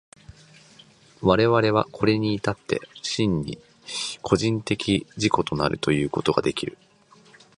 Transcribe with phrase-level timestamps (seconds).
[1.21, 3.59] 我々はこれに至って真に
[4.23, 6.75] 個人的自己となるということができる。